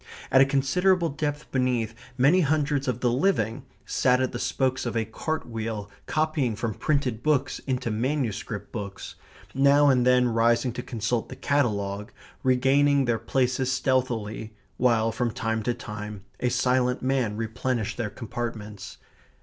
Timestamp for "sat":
3.85-4.19